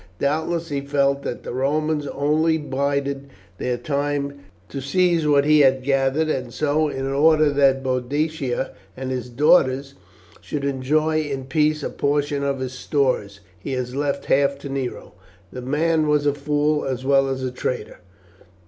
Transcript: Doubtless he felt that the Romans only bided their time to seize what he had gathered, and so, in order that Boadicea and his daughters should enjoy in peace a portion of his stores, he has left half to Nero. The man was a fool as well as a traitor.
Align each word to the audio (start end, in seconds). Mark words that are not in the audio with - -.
Doubtless 0.17 0.69
he 0.69 0.81
felt 0.81 1.21
that 1.21 1.43
the 1.43 1.53
Romans 1.53 2.07
only 2.07 2.57
bided 2.57 3.29
their 3.59 3.77
time 3.77 4.39
to 4.69 4.81
seize 4.81 5.27
what 5.27 5.45
he 5.45 5.59
had 5.59 5.83
gathered, 5.83 6.27
and 6.27 6.51
so, 6.51 6.87
in 6.87 7.05
order 7.05 7.51
that 7.51 7.83
Boadicea 7.83 8.71
and 8.97 9.11
his 9.11 9.29
daughters 9.29 9.93
should 10.41 10.65
enjoy 10.65 11.19
in 11.19 11.45
peace 11.45 11.83
a 11.83 11.89
portion 11.91 12.43
of 12.43 12.61
his 12.61 12.73
stores, 12.73 13.41
he 13.59 13.73
has 13.73 13.95
left 13.95 14.25
half 14.25 14.57
to 14.57 14.69
Nero. 14.69 15.13
The 15.53 15.61
man 15.61 16.07
was 16.07 16.25
a 16.25 16.33
fool 16.33 16.83
as 16.83 17.05
well 17.05 17.29
as 17.29 17.43
a 17.43 17.51
traitor. 17.51 17.99